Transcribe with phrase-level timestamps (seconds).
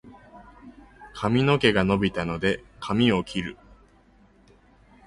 [1.13, 3.57] 髪の毛が伸びたので、髪を切る。